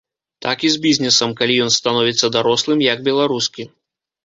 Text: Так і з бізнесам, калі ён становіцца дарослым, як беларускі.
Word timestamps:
Так 0.45 0.63
і 0.69 0.71
з 0.75 0.79
бізнесам, 0.85 1.35
калі 1.41 1.59
ён 1.67 1.69
становіцца 1.77 2.33
дарослым, 2.39 2.85
як 2.89 3.07
беларускі. 3.11 3.71